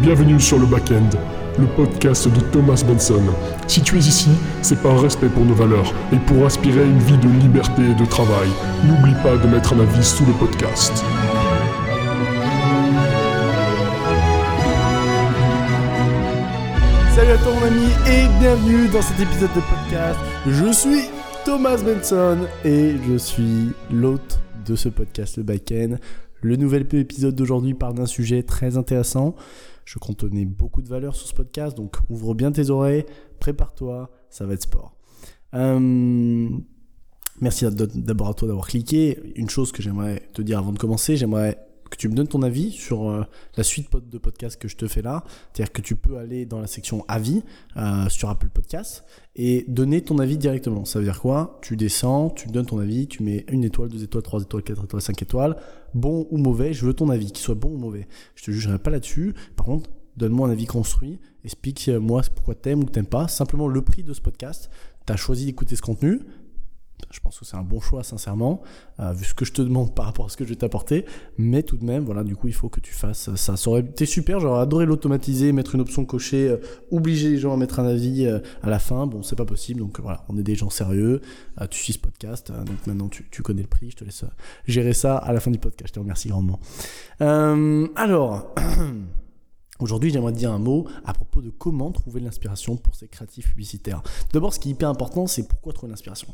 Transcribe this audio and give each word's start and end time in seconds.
Bienvenue 0.00 0.40
sur 0.40 0.58
le 0.58 0.66
Backend, 0.66 1.10
le 1.58 1.66
podcast 1.66 2.28
de 2.28 2.40
Thomas 2.52 2.82
Benson. 2.86 3.22
Si 3.66 3.80
tu 3.80 3.96
es 3.96 4.00
ici, 4.00 4.30
c'est 4.60 4.82
par 4.82 5.00
respect 5.00 5.28
pour 5.28 5.44
nos 5.44 5.54
valeurs 5.54 5.94
et 6.12 6.18
pour 6.26 6.44
aspirer 6.44 6.80
à 6.80 6.84
une 6.84 6.98
vie 6.98 7.16
de 7.16 7.28
liberté 7.40 7.82
et 7.82 7.94
de 7.94 8.04
travail. 8.04 8.48
N'oublie 8.84 9.14
pas 9.22 9.36
de 9.36 9.46
mettre 9.46 9.72
un 9.72 9.80
avis 9.80 10.04
sous 10.04 10.26
le 10.26 10.32
podcast. 10.32 10.92
Salut 17.14 17.30
à 17.30 17.38
toi 17.38 17.52
mon 17.54 17.66
ami 17.66 17.86
et 18.06 18.26
bienvenue 18.40 18.88
dans 18.88 19.02
cet 19.02 19.20
épisode 19.20 19.50
de 19.54 19.60
podcast. 19.60 20.18
Je 20.46 20.72
suis 20.72 21.04
Thomas 21.44 21.78
Benson 21.78 22.38
et 22.64 22.96
je 23.08 23.16
suis 23.16 23.70
l'hôte 23.92 24.40
de 24.66 24.74
ce 24.74 24.88
podcast, 24.88 25.36
le 25.36 25.44
Backend. 25.44 25.98
Le 26.42 26.56
nouvel 26.56 26.82
épisode 26.92 27.34
d'aujourd'hui 27.34 27.72
parle 27.72 27.94
d'un 27.94 28.06
sujet 28.06 28.42
très 28.42 28.76
intéressant. 28.76 29.34
Je 29.84 29.98
donner 30.26 30.44
beaucoup 30.44 30.82
de 30.82 30.88
valeur 30.88 31.14
sur 31.14 31.26
ce 31.26 31.34
podcast, 31.34 31.76
donc 31.76 31.96
ouvre 32.08 32.34
bien 32.34 32.52
tes 32.52 32.70
oreilles, 32.70 33.04
prépare-toi, 33.40 34.10
ça 34.30 34.46
va 34.46 34.54
être 34.54 34.62
sport. 34.62 34.96
Euh, 35.54 36.48
merci 37.40 37.64
d'abord 37.70 38.28
à 38.28 38.34
toi 38.34 38.48
d'avoir 38.48 38.66
cliqué. 38.66 39.20
Une 39.36 39.50
chose 39.50 39.72
que 39.72 39.82
j'aimerais 39.82 40.28
te 40.32 40.42
dire 40.42 40.58
avant 40.58 40.72
de 40.72 40.78
commencer, 40.78 41.16
j'aimerais 41.16 41.58
que 41.94 42.00
tu 42.00 42.08
me 42.08 42.14
donnes 42.14 42.28
ton 42.28 42.42
avis 42.42 42.72
sur 42.72 43.08
euh, 43.08 43.24
la 43.56 43.62
suite 43.62 43.88
de 43.94 44.18
podcast 44.18 44.60
que 44.60 44.68
je 44.68 44.76
te 44.76 44.88
fais 44.88 45.02
là. 45.02 45.24
C'est-à-dire 45.52 45.72
que 45.72 45.80
tu 45.80 45.94
peux 45.94 46.18
aller 46.18 46.44
dans 46.44 46.60
la 46.60 46.66
section 46.66 47.04
avis 47.06 47.42
euh, 47.76 48.08
sur 48.08 48.28
Apple 48.28 48.48
Podcast 48.48 49.04
et 49.36 49.64
donner 49.68 50.02
ton 50.02 50.18
avis 50.18 50.36
directement. 50.36 50.84
Ça 50.84 50.98
veut 50.98 51.04
dire 51.04 51.20
quoi? 51.20 51.58
Tu 51.62 51.76
descends, 51.76 52.30
tu 52.30 52.48
donnes 52.48 52.66
ton 52.66 52.78
avis, 52.78 53.06
tu 53.06 53.22
mets 53.22 53.44
une 53.48 53.64
étoile, 53.64 53.88
deux 53.88 54.02
étoiles, 54.02 54.22
trois 54.24 54.42
étoiles, 54.42 54.62
quatre 54.62 54.84
étoiles, 54.84 55.02
cinq 55.02 55.22
étoiles. 55.22 55.56
Bon 55.94 56.26
ou 56.30 56.38
mauvais, 56.38 56.72
je 56.72 56.84
veux 56.84 56.94
ton 56.94 57.08
avis, 57.10 57.26
qu'il 57.26 57.44
soit 57.44 57.54
bon 57.54 57.70
ou 57.70 57.78
mauvais. 57.78 58.08
Je 58.34 58.44
te 58.44 58.50
jugerai 58.50 58.78
pas 58.78 58.90
là-dessus. 58.90 59.34
Par 59.54 59.66
contre, 59.66 59.90
donne-moi 60.16 60.48
un 60.48 60.50
avis 60.50 60.66
construit. 60.66 61.20
Explique-moi 61.44 62.22
pourquoi 62.34 62.54
t'aimes 62.54 62.80
ou 62.80 62.86
t'aimes 62.86 63.06
pas. 63.06 63.28
Simplement 63.28 63.68
le 63.68 63.82
prix 63.82 64.02
de 64.02 64.12
ce 64.12 64.20
podcast. 64.20 64.70
Tu 65.06 65.12
as 65.12 65.16
choisi 65.16 65.46
d'écouter 65.46 65.76
ce 65.76 65.82
contenu 65.82 66.20
je 67.10 67.20
pense 67.20 67.38
que 67.38 67.44
c'est 67.44 67.56
un 67.56 67.62
bon 67.62 67.80
choix, 67.80 68.02
sincèrement, 68.02 68.62
euh, 69.00 69.12
vu 69.12 69.24
ce 69.24 69.34
que 69.34 69.44
je 69.44 69.52
te 69.52 69.62
demande 69.62 69.94
par 69.94 70.06
rapport 70.06 70.26
à 70.26 70.28
ce 70.28 70.36
que 70.36 70.44
je 70.44 70.50
vais 70.50 70.56
t'apporter. 70.56 71.04
Mais 71.38 71.62
tout 71.62 71.76
de 71.76 71.84
même, 71.84 72.04
voilà, 72.04 72.24
du 72.24 72.36
coup, 72.36 72.48
il 72.48 72.54
faut 72.54 72.68
que 72.68 72.80
tu 72.80 72.92
fasses 72.92 73.34
ça. 73.34 73.56
Ça 73.56 74.06
super, 74.06 74.40
j'aurais 74.40 74.60
adoré 74.60 74.86
l'automatiser, 74.86 75.52
mettre 75.52 75.74
une 75.74 75.80
option 75.80 76.04
cochée, 76.04 76.48
euh, 76.48 76.56
obliger 76.90 77.30
les 77.30 77.38
gens 77.38 77.52
à 77.52 77.56
mettre 77.56 77.80
un 77.80 77.86
avis 77.86 78.26
euh, 78.26 78.38
à 78.62 78.70
la 78.70 78.78
fin. 78.78 79.06
Bon, 79.06 79.22
c'est 79.22 79.36
pas 79.36 79.44
possible, 79.44 79.80
donc 79.80 80.00
voilà, 80.00 80.24
on 80.28 80.36
est 80.36 80.42
des 80.42 80.54
gens 80.54 80.70
sérieux. 80.70 81.20
tu 81.70 81.82
suis 81.82 81.92
ce 81.94 81.98
podcast, 81.98 82.52
donc 82.52 82.86
maintenant 82.86 83.08
tu, 83.08 83.26
tu, 83.30 83.42
connais 83.42 83.62
le 83.62 83.68
prix. 83.68 83.90
Je 83.90 83.96
te 83.96 84.04
laisse 84.04 84.24
gérer 84.66 84.92
ça 84.92 85.16
à 85.16 85.32
la 85.32 85.40
fin 85.40 85.50
du 85.50 85.58
podcast. 85.58 85.88
Je 85.88 85.94
te 85.94 86.00
remercie 86.00 86.28
grandement. 86.28 86.58
alors. 87.20 88.54
Aujourd'hui, 89.80 90.10
j'aimerais 90.10 90.32
te 90.32 90.38
dire 90.38 90.52
un 90.52 90.60
mot 90.60 90.86
à 91.04 91.12
propos 91.12 91.42
de 91.42 91.50
comment 91.50 91.90
trouver 91.90 92.20
l'inspiration 92.20 92.76
pour 92.76 92.94
ces 92.94 93.08
créatifs 93.08 93.48
publicitaires. 93.48 94.02
D'abord, 94.32 94.54
ce 94.54 94.60
qui 94.60 94.68
est 94.68 94.72
hyper 94.72 94.88
important, 94.88 95.26
c'est 95.26 95.48
pourquoi 95.48 95.72
trouver 95.72 95.90
l'inspiration. 95.90 96.28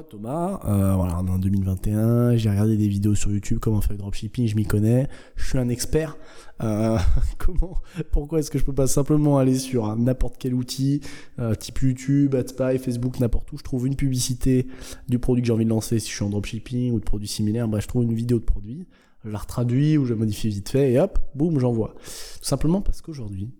Thomas? 0.00 0.60
Euh, 0.64 0.94
Voilà, 0.96 1.20
on 1.20 1.26
est 1.26 1.30
en 1.30 1.38
2021, 1.38 2.36
j'ai 2.36 2.48
regardé 2.48 2.78
des 2.78 2.88
vidéos 2.88 3.14
sur 3.14 3.30
YouTube, 3.30 3.58
comment 3.60 3.82
faire 3.82 3.92
du 3.92 3.98
dropshipping, 3.98 4.46
je 4.46 4.56
m'y 4.56 4.64
connais, 4.64 5.08
je 5.36 5.46
suis 5.46 5.58
un 5.58 5.68
expert. 5.68 6.16
Euh, 6.62 6.96
comment 7.38 7.76
Pourquoi 8.10 8.38
est-ce 8.38 8.50
que 8.50 8.58
je 8.58 8.64
peux 8.64 8.72
pas 8.72 8.86
simplement 8.86 9.36
aller 9.36 9.58
sur 9.58 9.94
n'importe 9.96 10.36
quel 10.38 10.54
outil, 10.54 11.02
euh, 11.38 11.54
type 11.54 11.80
YouTube, 11.80 12.34
AdSpy, 12.34 12.78
Facebook, 12.78 13.20
n'importe 13.20 13.52
où, 13.52 13.58
je 13.58 13.62
trouve 13.62 13.86
une 13.86 13.96
publicité 13.96 14.66
du 15.08 15.18
produit 15.18 15.42
que 15.42 15.48
j'ai 15.48 15.52
envie 15.52 15.66
de 15.66 15.70
lancer 15.70 15.98
si 15.98 16.08
je 16.08 16.14
suis 16.14 16.24
en 16.24 16.30
dropshipping 16.30 16.92
ou 16.92 16.98
de 16.98 17.04
produits 17.04 17.28
similaires, 17.28 17.68
bref, 17.68 17.82
je 17.82 17.88
trouve 17.88 18.04
une 18.04 18.14
vidéo 18.14 18.38
de 18.38 18.44
produit, 18.44 18.86
je 19.24 19.30
la 19.30 19.38
retraduis 19.38 19.98
ou 19.98 20.06
je 20.06 20.14
la 20.14 20.18
modifie 20.18 20.48
vite 20.48 20.70
fait 20.70 20.92
et 20.92 20.98
hop, 20.98 21.18
boum, 21.34 21.58
j'envoie. 21.58 21.94
Tout 21.96 22.46
simplement 22.46 22.80
parce 22.80 23.02
qu'aujourd'hui, 23.02 23.52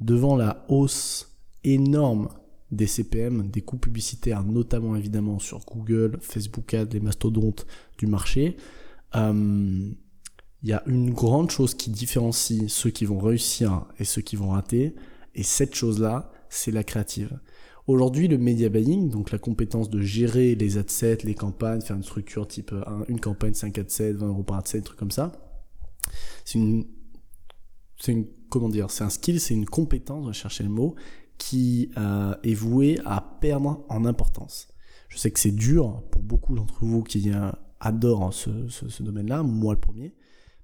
devant 0.00 0.36
la 0.36 0.66
hausse 0.68 1.38
énorme 1.64 2.28
des 2.70 2.86
CPM, 2.86 3.48
des 3.48 3.62
coûts 3.62 3.78
publicitaires, 3.78 4.42
notamment 4.44 4.96
évidemment 4.96 5.38
sur 5.38 5.60
Google, 5.60 6.18
Facebook 6.20 6.74
Ads, 6.74 6.92
les 6.92 7.00
mastodontes 7.00 7.66
du 7.98 8.06
marché, 8.06 8.56
euh, 9.14 9.92
il 10.62 10.68
y 10.68 10.72
a 10.72 10.82
une 10.86 11.10
grande 11.10 11.50
chose 11.50 11.74
qui 11.74 11.90
différencie 11.90 12.64
ceux 12.68 12.90
qui 12.90 13.04
vont 13.04 13.18
réussir 13.18 13.86
et 13.98 14.04
ceux 14.04 14.22
qui 14.22 14.36
vont 14.36 14.48
rater, 14.48 14.94
et 15.34 15.42
cette 15.42 15.74
chose-là, 15.74 16.32
c'est 16.48 16.72
la 16.72 16.82
créative. 16.82 17.38
Aujourd'hui, 17.86 18.26
le 18.26 18.36
media 18.36 18.68
buying, 18.68 19.10
donc 19.10 19.30
la 19.30 19.38
compétence 19.38 19.90
de 19.90 20.00
gérer 20.00 20.56
les 20.56 20.76
adsets, 20.76 21.18
les 21.22 21.34
campagnes, 21.34 21.82
faire 21.82 21.94
une 21.94 22.02
structure 22.02 22.48
type 22.48 22.74
une 23.08 23.20
campagne 23.20 23.54
5 23.54 23.78
adsets, 23.78 24.12
20 24.12 24.26
euros 24.26 24.42
par 24.42 24.58
adset, 24.58 24.80
trucs 24.80 24.98
comme 24.98 25.12
ça, 25.12 25.30
c'est 26.44 26.58
une, 26.58 26.86
c'est 28.00 28.12
une, 28.12 28.26
comment 28.48 28.68
dire, 28.68 28.90
c'est 28.90 29.04
un 29.04 29.10
skill, 29.10 29.40
c'est 29.40 29.54
une 29.54 29.66
compétence, 29.66 30.24
on 30.24 30.26
va 30.26 30.32
chercher 30.32 30.64
le 30.64 30.70
mot, 30.70 30.96
qui 31.38 31.90
euh, 31.96 32.34
est 32.42 32.54
voué 32.54 32.98
à 33.04 33.20
perdre 33.40 33.84
en 33.88 34.04
importance. 34.04 34.68
Je 35.08 35.18
sais 35.18 35.30
que 35.30 35.40
c'est 35.40 35.54
dur 35.54 36.02
pour 36.10 36.22
beaucoup 36.22 36.54
d'entre 36.54 36.84
vous 36.84 37.02
qui 37.02 37.30
euh, 37.30 37.50
adorent 37.80 38.32
ce, 38.32 39.02
domaine-là, 39.02 39.42
moi 39.42 39.74
le 39.74 39.80
premier. 39.80 40.14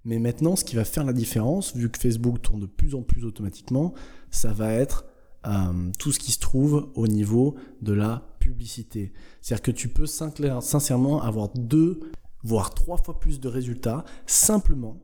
Mais 0.05 0.19
maintenant, 0.19 0.57
ce 0.57 0.65
qui 0.65 0.75
va 0.75 0.85
faire 0.85 1.05
la 1.05 1.13
différence, 1.13 1.77
vu 1.77 1.91
que 1.91 1.99
Facebook 1.99 2.43
tourne 2.43 2.61
de 2.61 2.67
plus 2.67 2.95
en 2.95 3.03
plus 3.03 3.25
automatiquement, 3.25 3.95
ça 4.31 4.53
va 4.53 4.73
être 4.73 5.05
euh, 5.47 5.91
tout 5.99 6.11
ce 6.11 6.19
qui 6.19 6.33
se 6.33 6.41
trouve 6.41 6.91
au 6.95 7.07
niveau 7.07 7.55
de 7.83 7.93
la 7.93 8.35
publicité. 8.41 9.13
C'est-à-dire 9.41 9.63
que 9.63 9.71
tu 9.71 9.89
peux 9.89 10.07
sincèrement 10.07 11.23
avoir 11.23 11.51
deux, 11.51 12.01
voire 12.43 12.75
trois 12.75 12.97
fois 12.97 13.21
plus 13.21 13.39
de 13.39 13.49
résultats 13.49 14.05
simplement 14.27 15.01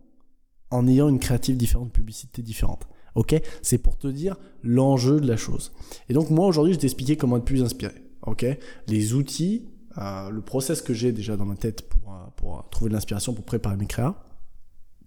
en 0.70 0.86
ayant 0.88 1.08
une 1.08 1.20
créative 1.20 1.56
différente, 1.56 1.86
une 1.86 1.92
publicité 1.92 2.42
différente. 2.42 2.88
Ok? 3.18 3.34
C'est 3.62 3.78
pour 3.78 3.98
te 3.98 4.06
dire 4.06 4.36
l'enjeu 4.62 5.20
de 5.20 5.26
la 5.26 5.36
chose. 5.36 5.72
Et 6.08 6.12
donc 6.12 6.30
moi 6.30 6.46
aujourd'hui, 6.46 6.72
je 6.72 6.78
vais 6.78 6.82
t'expliquer 6.82 7.16
comment 7.16 7.38
être 7.38 7.44
plus 7.44 7.64
inspiré. 7.64 7.94
Ok? 8.22 8.46
Les 8.86 9.12
outils, 9.12 9.66
euh, 9.98 10.30
le 10.30 10.40
process 10.40 10.80
que 10.80 10.94
j'ai 10.94 11.10
déjà 11.10 11.36
dans 11.36 11.44
ma 11.44 11.56
tête 11.56 11.88
pour, 11.88 12.12
euh, 12.12 12.26
pour 12.36 12.68
trouver 12.70 12.90
de 12.90 12.94
l'inspiration 12.94 13.34
pour 13.34 13.44
préparer 13.44 13.76
mes 13.76 13.86
créas, 13.86 14.14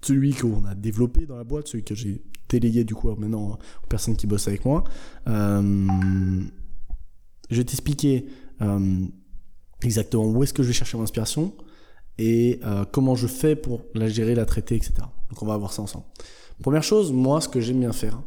celui 0.01 0.33
qu'on 0.33 0.65
a 0.65 0.75
développé 0.75 1.25
dans 1.25 1.37
la 1.37 1.45
boîte, 1.45 1.69
celui 1.69 1.85
que 1.85 1.95
j'ai 1.95 2.21
délégué 2.49 2.83
du 2.83 2.95
coup 2.95 3.09
maintenant 3.15 3.57
aux 3.83 3.87
personnes 3.87 4.17
qui 4.17 4.27
bossent 4.27 4.49
avec 4.49 4.65
moi. 4.65 4.83
Euh, 5.29 6.41
je 7.49 7.55
vais 7.55 7.63
t'expliquer 7.63 8.25
exactement 9.81 10.25
où 10.25 10.43
est-ce 10.43 10.53
que 10.53 10.63
je 10.63 10.67
vais 10.67 10.73
chercher 10.73 10.97
mon 10.97 11.03
inspiration 11.03 11.53
et 12.17 12.59
comment 12.91 13.15
je 13.15 13.25
fais 13.27 13.55
pour 13.55 13.83
la 13.95 14.07
gérer, 14.07 14.35
la 14.35 14.45
traiter, 14.45 14.75
etc. 14.75 14.93
Donc 15.31 15.41
on 15.41 15.45
va 15.47 15.57
voir 15.57 15.73
ça 15.73 15.81
ensemble. 15.81 16.05
Première 16.61 16.83
chose, 16.83 17.11
moi, 17.11 17.41
ce 17.41 17.49
que 17.49 17.59
j'aime 17.59 17.79
bien 17.79 17.93
faire, 17.93 18.21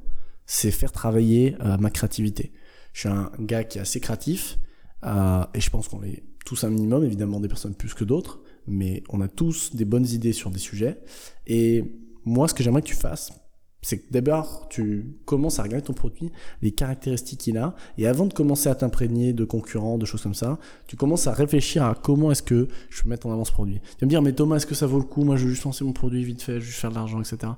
c'est 0.47 0.70
faire 0.70 0.91
travailler 0.91 1.56
euh, 1.60 1.76
ma 1.76 1.91
créativité. 1.91 2.53
Je 2.92 3.00
suis 3.00 3.09
un 3.09 3.31
gars 3.38 3.62
qui 3.62 3.78
est 3.78 3.81
assez 3.82 4.00
créatif, 4.00 4.59
euh, 5.04 5.44
et 5.54 5.60
je 5.60 5.70
pense 5.70 5.88
qu'on 5.88 6.03
est 6.03 6.25
tous 6.44 6.64
un 6.64 6.70
minimum, 6.70 7.04
évidemment 7.04 7.41
des 7.41 7.48
personnes 7.48 7.75
plus 7.75 7.94
que 7.94 8.04
d'autres, 8.04 8.41
mais 8.66 9.03
on 9.10 9.20
a 9.20 9.28
tous 9.28 9.75
des 9.75 9.84
bonnes 9.84 10.06
idées 10.06 10.32
sur 10.32 10.50
des 10.50 10.59
sujets. 10.59 10.98
Et 11.47 11.84
moi, 12.25 12.48
ce 12.48 12.54
que 12.54 12.62
j'aimerais 12.62 12.82
que 12.82 12.88
tu 12.88 12.94
fasses, 12.94 13.32
c'est 13.84 13.99
que 13.99 14.12
d'abord, 14.12 14.67
tu 14.71 15.15
commences 15.27 15.59
à 15.59 15.62
regarder 15.62 15.84
ton 15.84 15.93
produit, 15.93 16.33
les 16.62 16.72
caractéristiques 16.72 17.41
qu'il 17.41 17.59
a, 17.59 17.75
et 17.99 18.06
avant 18.06 18.25
de 18.25 18.33
commencer 18.33 18.69
à 18.69 18.75
t'imprégner 18.75 19.33
de 19.33 19.45
concurrents, 19.45 19.99
de 19.99 20.06
choses 20.06 20.22
comme 20.22 20.34
ça, 20.34 20.59
tu 20.87 20.97
commences 20.97 21.27
à 21.27 21.33
réfléchir 21.33 21.84
à 21.84 21.94
comment 21.94 22.31
est-ce 22.31 22.43
que 22.43 22.69
je 22.89 23.03
peux 23.03 23.09
mettre 23.11 23.27
en 23.27 23.33
avant 23.33 23.44
ce 23.44 23.53
produit. 23.53 23.81
Tu 23.81 24.00
vas 24.00 24.06
me 24.06 24.11
dire, 24.11 24.23
mais 24.23 24.33
Thomas, 24.33 24.56
est-ce 24.56 24.67
que 24.67 24.75
ça 24.75 24.87
vaut 24.87 24.99
le 24.99 25.05
coup? 25.05 25.25
Moi, 25.25 25.37
je 25.37 25.44
veux 25.44 25.50
juste 25.50 25.65
lancer 25.65 25.84
mon 25.84 25.93
produit 25.93 26.25
vite 26.25 26.43
fait, 26.43 26.61
juste 26.61 26.78
faire 26.78 26.91
de 26.91 26.94
l'argent, 26.94 27.21
etc. 27.21 27.53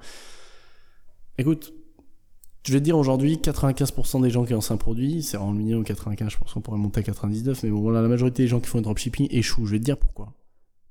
Écoute, 1.39 1.73
je 2.65 2.73
vais 2.73 2.81
te 2.81 2.85
dire 2.85 2.99
aujourd'hui, 2.99 3.37
95% 3.37 4.23
des 4.23 4.31
gens 4.31 4.45
qui 4.45 4.53
lancent 4.53 4.73
un 4.73 4.77
produit, 4.77 5.23
c'est 5.23 5.37
en 5.37 5.53
minimum 5.53 5.85
95, 5.85 6.29
je 6.29 6.39
pense 6.39 6.53
qu'on 6.53 6.61
pourrait 6.61 6.79
monter 6.79 7.01
à 7.01 7.03
99, 7.05 7.63
mais 7.63 7.71
bon 7.71 7.81
voilà, 7.81 8.03
la 8.03 8.09
majorité 8.09 8.43
des 8.43 8.49
gens 8.49 8.59
qui 8.59 8.67
font 8.67 8.79
du 8.79 8.85
dropshipping 8.85 9.29
échouent. 9.31 9.67
Je 9.67 9.73
vais 9.73 9.79
te 9.79 9.85
dire 9.85 9.97
pourquoi. 9.97 10.33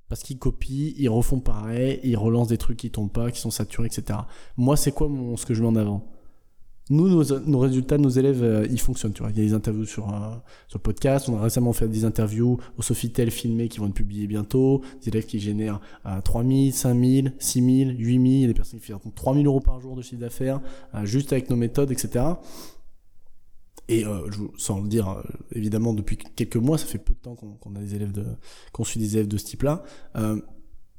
Parce 0.09 0.21
qu'ils 0.21 0.38
copient, 0.38 0.93
ils 0.97 1.09
refont 1.09 1.39
pareil, 1.39 1.99
ils 2.03 2.17
relancent 2.17 2.49
des 2.49 2.57
trucs 2.57 2.77
qui 2.77 2.91
tombent 2.91 3.11
pas, 3.11 3.31
qui 3.31 3.39
sont 3.39 3.51
saturés, 3.51 3.88
etc. 3.88 4.19
Moi, 4.57 4.77
c'est 4.77 4.91
quoi 4.91 5.09
ce 5.35 5.45
que 5.45 5.53
je 5.53 5.62
mets 5.62 5.68
en 5.68 5.75
avant? 5.75 6.06
Nous, 6.91 7.09
nos, 7.47 7.59
résultats, 7.59 7.97
nos 7.97 8.09
élèves, 8.09 8.44
euh, 8.44 8.68
ils 8.69 8.80
fonctionnent. 8.80 9.13
Tu 9.13 9.24
vois, 9.24 9.31
il 9.31 9.38
y 9.38 9.41
a 9.41 9.44
des 9.44 9.53
interviews 9.56 9.85
sur 9.85 10.07
euh, 10.07 10.35
sur 10.68 10.77
le 10.77 10.83
podcast. 10.83 11.27
On 11.30 11.35
a 11.35 11.41
récemment 11.41 11.74
fait 11.74 11.88
des 11.88 12.06
interviews 12.06 12.59
au 12.77 12.83
Sofitel 12.83 13.31
filmées 13.31 13.69
qui 13.69 13.80
vont 13.80 13.88
être 13.88 13.95
publiées 13.95 14.27
bientôt. 14.27 14.83
Des 15.01 15.09
élèves 15.09 15.25
qui 15.25 15.39
génèrent 15.39 15.81
euh, 16.06 16.21
3000, 16.21 16.74
5000, 16.74 17.33
6000, 17.39 17.95
8000. 17.97 18.33
Il 18.33 18.41
y 18.41 18.44
a 18.44 18.47
des 18.50 18.53
personnes 18.53 18.80
qui 18.80 18.91
font 18.91 19.00
3000 19.15 19.47
euros 19.47 19.62
par 19.62 19.81
jour 19.81 19.95
de 19.95 20.03
chiffre 20.03 20.21
d'affaires 20.21 20.62
euh, 20.94 21.06
juste 21.06 21.33
avec 21.33 21.50
nos 21.50 21.56
méthodes, 21.56 21.91
etc. 21.91 22.24
Et 23.87 24.01
je, 24.01 24.41
sans 24.57 24.81
le 24.81 24.87
dire, 24.87 25.21
évidemment, 25.51 25.93
depuis 25.93 26.17
quelques 26.17 26.55
mois, 26.55 26.77
ça 26.77 26.85
fait 26.85 26.97
peu 26.97 27.13
de 27.13 27.19
temps 27.19 27.35
qu'on 27.35 27.75
a 27.75 27.79
des 27.79 27.95
élèves 27.95 28.11
de, 28.11 28.25
qu'on 28.71 28.83
suit 28.83 28.99
des 28.99 29.15
élèves 29.17 29.27
de 29.27 29.37
ce 29.37 29.45
type-là. 29.45 29.83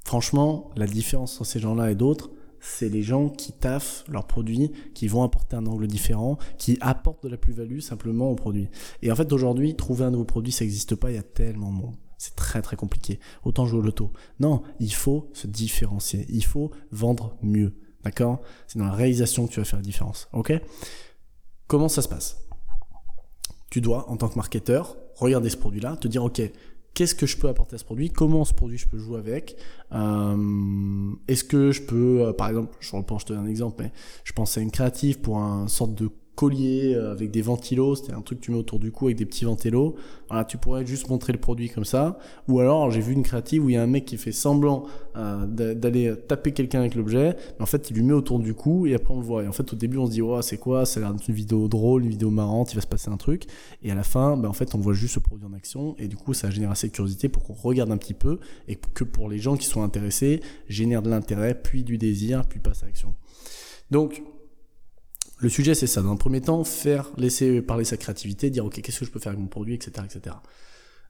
franchement, 0.05 0.71
la 0.77 0.87
différence 0.87 1.41
entre 1.41 1.51
ces 1.51 1.61
gens-là 1.61 1.91
et 1.91 1.95
d'autres, 1.95 2.31
c'est 2.61 2.89
les 2.89 3.03
gens 3.03 3.29
qui 3.29 3.53
taffent 3.53 4.05
leurs 4.09 4.27
produits, 4.27 4.73
qui 4.95 5.09
vont 5.09 5.23
apporter 5.23 5.57
un 5.57 5.67
angle 5.67 5.87
différent, 5.87 6.39
qui 6.59 6.79
apportent 6.81 7.23
de 7.23 7.29
la 7.29 7.37
plus-value 7.37 7.79
simplement 7.81 8.31
au 8.31 8.35
produit. 8.35 8.69
Et 9.03 9.13
en 9.13 9.17
fait, 9.17 9.33
aujourd'hui, 9.33 9.77
trouver 9.77 10.05
un 10.05 10.11
nouveau 10.11 10.25
produit, 10.25 10.53
ça 10.53 10.65
n'existe 10.65 10.95
pas, 10.95 11.11
il 11.11 11.15
y 11.15 11.19
a 11.19 11.23
tellement 11.23 11.71
de 11.71 11.77
monde. 11.77 11.97
C'est 12.19 12.35
très 12.35 12.63
très 12.63 12.77
compliqué. 12.77 13.21
Autant 13.45 13.67
jouer 13.67 13.81
au 13.81 13.83
loto. 13.83 14.11
Non, 14.41 14.63
il 14.81 14.93
faut 14.93 15.29
se 15.33 15.47
différencier. 15.47 16.27
Il 16.31 16.45
faut 16.45 16.71
vendre 16.91 17.37
mieux. 17.43 17.75
D'accord? 18.05 18.41
C'est 18.67 18.79
dans 18.79 18.87
la 18.87 18.93
réalisation 18.93 19.47
que 19.47 19.53
tu 19.53 19.61
vas 19.61 19.65
faire 19.65 19.79
la 19.79 19.85
différence. 19.85 20.29
Ok? 20.33 20.53
Comment 21.67 21.89
ça 21.89 22.01
se 22.01 22.09
passe? 22.09 22.46
Tu 23.77 23.83
dois, 23.83 24.09
en 24.09 24.17
tant 24.17 24.31
que 24.31 24.37
marketeur, 24.37 24.97
regarder 25.17 25.51
ce 25.51 25.59
produit-là, 25.59 25.99
te 25.99 26.09
dire, 26.09 26.25
ok, 26.25 26.41
qu'est-ce 26.95 27.15
que 27.15 27.27
je 27.27 27.37
peux 27.37 27.47
apporter 27.47 27.75
à 27.75 27.79
ce 27.79 27.85
produit, 27.85 28.09
comment 28.09 28.47
ce 28.47 28.55
produit 28.55 28.79
je 28.79 28.89
peux 28.89 28.97
jouer 28.97 29.19
avec? 29.19 29.55
Euh, 29.93 31.13
Est-ce 31.29 31.45
que 31.45 31.73
je 31.73 31.83
peux, 31.83 32.23
euh, 32.23 32.33
par 32.33 32.49
exemple, 32.49 32.75
je 32.81 32.97
reprends, 32.97 33.19
je 33.19 33.27
te 33.27 33.35
donne 33.35 33.45
un 33.45 33.51
exemple, 33.51 33.83
mais 33.83 33.93
je 34.25 34.33
pensais 34.33 34.61
à 34.61 34.63
une 34.63 34.71
créative 34.71 35.21
pour 35.21 35.41
un 35.41 35.69
sorte 35.69 35.95
de 35.95 36.09
collier 36.37 36.95
euh, 36.95 37.11
avec 37.11 37.33
des 37.33 37.43
ventilos, 37.43 37.97
c'était 37.97 38.13
un 38.13 38.21
truc 38.21 38.39
que 38.41 38.45
tu 38.45 38.51
mets 38.53 38.59
autour 38.59 38.79
du 38.79 38.93
cou 38.93 39.07
avec 39.07 39.17
des 39.17 39.27
petits 39.27 39.45
ventilos. 39.45 39.97
Voilà, 40.29 40.45
tu 40.45 40.59
pourrais 40.59 40.87
juste 40.87 41.09
montrer 41.09 41.33
le 41.33 41.41
produit 41.41 41.69
comme 41.69 41.85
ça. 41.85 42.19
Ou 42.47 42.61
alors, 42.61 42.91
j'ai 42.91 43.01
vu 43.01 43.15
une 43.15 43.23
créative 43.23 43.65
où 43.65 43.71
il 43.71 43.73
y 43.73 43.77
a 43.77 43.83
un 43.83 43.87
mec 43.89 44.05
qui 44.05 44.17
fait 44.17 44.33
semblant 44.33 44.85
euh, 45.17 45.47
d'aller 45.47 46.15
taper 46.29 46.53
quelqu'un 46.53 46.81
avec 46.81 46.95
l'objet, 46.95 47.35
mais 47.59 47.63
en 47.63 47.67
fait, 47.67 47.91
il 47.91 47.97
lui 47.97 48.03
met 48.03 48.13
autour 48.13 48.39
du 48.39 48.55
cou 48.55 48.87
et 48.87 48.95
après 48.95 49.15
on 49.15 49.19
le 49.19 49.25
voit. 49.25 49.43
Et 49.43 49.49
en 49.49 49.53
fait, 49.53 49.73
au 49.73 49.77
début, 49.77 49.97
on 49.97 50.07
se 50.07 50.13
dit, 50.13 50.23
oh, 50.23 50.41
c'est 50.43 50.59
quoi? 50.59 50.85
C'est 50.85 51.03
une 51.03 51.35
vidéo 51.35 51.69
drôle, 51.69 52.05
une 52.05 52.11
vidéo 52.11 52.31
marrante, 52.31 52.73
il 52.73 52.77
va 52.77 52.83
se 52.83 52.87
passer 52.87 53.09
un 53.11 53.17
truc. 53.17 53.47
Et 53.83 53.91
à 53.91 53.95
la 53.95 54.05
fin, 54.05 54.37
ben, 54.37 54.49
en 54.49 54.53
fait, 54.53 54.75
on 54.75 54.79
voit 54.79 54.95
juste 54.95 55.15
ce 55.15 55.21
produit 55.21 55.47
en 55.47 55.55
action 55.55 55.97
et 55.99 56.07
du 56.07 56.17
coup, 56.17 56.35
ça 56.35 56.51
génère 56.51 56.71
assez 56.71 56.89
de 56.89 56.93
curiosité 56.93 57.29
pour 57.29 57.43
qu'on 57.43 57.55
regarde 57.55 57.91
un 57.91 57.97
petit 57.97 58.15
peu 58.15 58.39
et 58.69 58.77
que 58.77 59.05
pour 59.05 59.29
les 59.29 59.39
gens 59.39 59.57
qui 59.57 59.67
sont 59.67 59.83
intéressés, 59.83 60.41
génère 60.69 61.03
de 61.03 61.11
l'intérêt, 61.11 61.55
puis 61.55 61.83
du 61.83 61.97
désir, 61.97 62.45
puis 62.47 62.61
passe 62.61 62.83
à 62.83 62.87
l'action. 62.87 63.15
Donc, 63.91 64.23
le 65.39 65.49
sujet, 65.49 65.75
c'est 65.75 65.87
ça. 65.87 66.03
Dans 66.03 66.13
un 66.13 66.17
premier 66.17 66.41
temps, 66.41 66.65
faire, 66.65 67.11
laisser 67.17 67.61
parler 67.61 67.85
sa 67.85 67.97
créativité, 67.97 68.51
dire, 68.51 68.65
OK, 68.65 68.81
qu'est-ce 68.81 69.01
que 69.01 69.05
je 69.05 69.11
peux 69.11 69.19
faire 69.19 69.33
avec 69.33 69.41
mon 69.41 69.49
produit, 69.49 69.75
etc., 69.75 69.93
etc. 70.05 70.37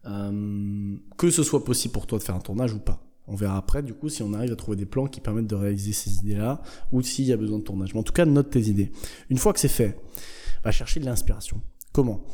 Euh, 0.07 0.97
que 1.17 1.31
ce 1.31 1.43
soit 1.43 1.65
possible 1.65 1.93
pour 1.93 2.07
toi 2.07 2.19
de 2.19 2.25
faire 2.25 2.35
un 2.35 2.41
tournage 2.41 2.73
ou 2.73 2.79
pas. 2.79 3.03
On 3.29 3.35
verra 3.35 3.57
après, 3.57 3.83
du 3.83 3.95
coup, 3.95 4.09
si 4.09 4.23
on 4.23 4.33
arrive 4.35 4.53
à 4.53 4.57
trouver 4.57 4.77
des 4.77 4.87
plans 4.87 5.07
qui 5.07 5.21
permettent 5.21 5.49
de 5.49 5.55
réaliser 5.55 5.93
ces 5.93 6.19
idées-là, 6.19 6.63
ou 6.93 7.03
s'il 7.03 7.25
y 7.25 7.33
a 7.33 7.37
besoin 7.37 7.59
de 7.59 7.65
tournage. 7.65 7.95
Mais 7.95 8.01
en 8.01 8.05
tout 8.05 8.13
cas, 8.13 8.25
note 8.25 8.51
tes 8.51 8.63
idées. 8.63 8.93
Une 9.31 9.39
fois 9.39 9.53
que 9.53 9.61
c'est 9.61 9.69
fait, 9.69 9.99
va 10.65 10.71
chercher 10.71 11.01
de 11.01 11.05
l'inspiration. 11.05 11.61
Comment? 11.93 12.25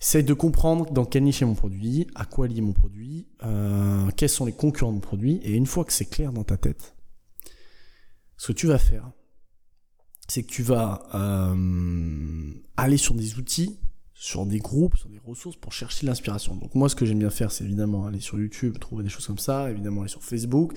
Essaye 0.00 0.24
de 0.24 0.34
comprendre 0.34 0.92
dans 0.92 1.04
quelle 1.04 1.24
niche 1.24 1.42
est 1.42 1.46
mon 1.46 1.54
produit, 1.54 2.06
à 2.14 2.26
quoi 2.26 2.46
lier 2.46 2.60
mon 2.60 2.72
produit, 2.72 3.26
euh, 3.44 4.10
quels 4.16 4.28
sont 4.28 4.44
les 4.44 4.52
concurrents 4.52 4.90
de 4.90 4.96
mon 4.96 5.00
produit, 5.00 5.40
et 5.42 5.52
une 5.54 5.66
fois 5.66 5.84
que 5.84 5.92
c'est 5.92 6.04
clair 6.04 6.32
dans 6.32 6.44
ta 6.44 6.56
tête, 6.56 6.94
ce 8.36 8.48
que 8.48 8.52
tu 8.52 8.66
vas 8.66 8.78
faire, 8.78 9.10
c'est 10.28 10.42
que 10.42 10.50
tu 10.50 10.62
vas 10.62 11.06
euh, 11.14 12.52
aller 12.76 12.96
sur 12.96 13.14
des 13.14 13.36
outils, 13.38 13.76
sur 14.14 14.46
des 14.46 14.58
groupes, 14.58 14.96
sur 14.96 15.08
des 15.08 15.20
ressources 15.24 15.56
pour 15.56 15.72
chercher 15.72 16.06
l'inspiration. 16.06 16.56
Donc 16.56 16.74
moi, 16.74 16.88
ce 16.88 16.96
que 16.96 17.04
j'aime 17.04 17.18
bien 17.18 17.30
faire, 17.30 17.52
c'est 17.52 17.64
évidemment 17.64 18.06
aller 18.06 18.20
sur 18.20 18.38
YouTube, 18.38 18.78
trouver 18.78 19.02
des 19.04 19.10
choses 19.10 19.26
comme 19.26 19.38
ça, 19.38 19.70
évidemment 19.70 20.00
aller 20.02 20.10
sur 20.10 20.22
Facebook, 20.22 20.72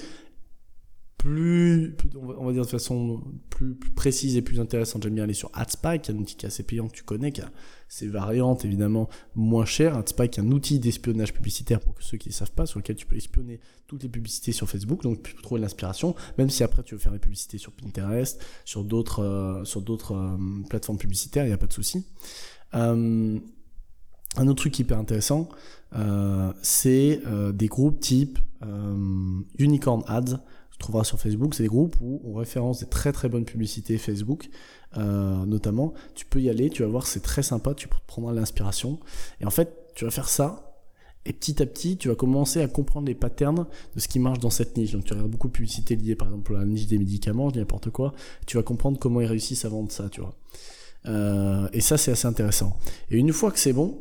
plus, 1.18 1.98
on 2.16 2.46
va 2.46 2.54
dire 2.54 2.64
de 2.64 2.70
façon 2.70 3.24
plus, 3.50 3.76
précise 3.96 4.38
et 4.38 4.44
plus 4.44 4.60
intéressante, 4.60 5.04
j'aime 5.04 5.16
bien 5.16 5.24
aller 5.24 5.34
sur 5.34 5.50
AdSpy, 5.54 6.00
qui 6.00 6.12
est 6.12 6.14
un 6.14 6.18
outil 6.18 6.36
qui 6.36 6.46
est 6.46 6.48
assez 6.48 6.64
payant 6.64 6.88
que 6.88 6.94
tu 6.94 7.04
connais, 7.04 7.32
qui 7.32 7.42
a 7.42 7.50
ses 7.90 8.08
variantes 8.08 8.66
évidemment 8.66 9.10
moins 9.36 9.66
chères. 9.66 9.98
AdSpy 9.98 10.30
qui 10.30 10.40
est 10.40 10.44
un 10.44 10.52
outil 10.52 10.80
d'espionnage 10.80 11.34
publicitaire 11.34 11.80
pour 11.80 11.96
ceux 12.00 12.18
qui 12.18 12.30
ne 12.30 12.34
savent 12.34 12.52
pas, 12.52 12.68
sur 12.68 12.80
lequel 12.80 12.96
tu 12.96 13.08
peux 13.08 13.16
espionner 13.16 13.60
toutes 13.88 14.04
les 14.04 14.10
publicités 14.10 14.52
sur 14.52 14.70
Facebook, 14.70 15.02
donc 15.02 15.24
tu 15.24 15.34
peux 15.34 15.42
trouver 15.42 15.60
l'inspiration, 15.60 16.16
même 16.38 16.52
si 16.52 16.64
après 16.64 16.84
tu 16.84 16.94
veux 16.94 17.00
faire 17.00 17.14
des 17.14 17.20
publicités 17.20 17.58
sur 17.58 17.72
Pinterest, 17.72 18.44
sur 18.64 18.84
d'autres 18.84 19.24
euh, 19.24 19.66
sur 19.66 19.82
d'autres 19.82 20.14
euh, 20.16 20.38
plateformes 20.70 21.00
publicitaires, 21.00 21.46
il 21.46 21.48
n'y 21.48 21.54
a 21.54 21.58
pas 21.58 21.68
de 21.68 21.74
souci. 21.74 22.06
Euh, 22.76 23.40
un 24.36 24.48
autre 24.48 24.62
truc 24.62 24.78
hyper 24.78 25.00
intéressant, 25.00 25.50
c'est 26.62 27.22
des 27.54 27.68
groupes 27.68 28.00
type 28.00 28.38
Unicorn 29.58 30.04
Ads 30.06 30.44
tu 30.78 30.84
trouveras 30.84 31.04
sur 31.04 31.20
Facebook, 31.20 31.56
c'est 31.56 31.64
des 31.64 31.70
groupes 31.70 31.96
où 32.02 32.22
on 32.24 32.36
référence 32.36 32.80
des 32.80 32.86
très 32.86 33.12
très 33.12 33.30
bonnes 33.30 33.46
publicités 33.46 33.98
Facebook, 33.98 34.50
euh, 34.96 35.46
notamment. 35.46 35.94
Tu 36.14 36.26
peux 36.26 36.40
y 36.40 36.50
aller, 36.50 36.70
tu 36.70 36.84
vas 36.84 36.88
voir, 36.88 37.08
c'est 37.08 37.22
très 37.22 37.42
sympa, 37.42 37.74
tu 37.74 37.88
prendras 38.06 38.34
l'inspiration. 38.34 39.00
Et 39.42 39.46
en 39.46 39.50
fait, 39.50 39.92
tu 39.96 40.06
vas 40.06 40.12
faire 40.12 40.30
ça, 40.30 40.68
et 41.26 41.34
petit 41.34 41.62
à 41.62 41.66
petit, 41.66 41.98
tu 41.98 42.08
vas 42.08 42.16
commencer 42.16 42.62
à 42.62 42.68
comprendre 42.68 43.08
les 43.08 43.16
patterns 43.16 43.66
de 43.96 44.00
ce 44.00 44.08
qui 44.08 44.20
marche 44.20 44.40
dans 44.40 44.50
cette 44.50 44.78
niche. 44.78 44.92
Donc 44.92 45.04
tu 45.04 45.14
regardes 45.14 45.32
beaucoup 45.32 45.48
de 45.48 45.54
publicités 45.54 45.96
liées, 45.96 46.16
par 46.16 46.30
exemple, 46.30 46.56
à 46.56 46.60
la 46.60 46.66
niche 46.66 46.88
des 46.88 46.98
médicaments, 46.98 47.50
je 47.50 47.54
dis 47.54 47.60
n'importe 47.60 47.90
quoi. 47.90 48.14
Tu 48.46 48.56
vas 48.56 48.64
comprendre 48.64 48.98
comment 48.98 49.20
ils 49.20 49.28
réussissent 49.28 49.66
à 49.66 49.70
vendre 49.70 49.92
ça, 49.92 50.10
tu 50.10 50.22
vois. 50.22 50.36
Euh, 51.08 51.68
et 51.74 51.82
ça, 51.82 51.98
c'est 51.98 52.12
assez 52.12 52.28
intéressant. 52.28 52.78
Et 53.10 53.18
une 53.18 53.34
fois 53.34 53.52
que 53.52 53.60
c'est 53.60 53.74
bon, 53.74 53.98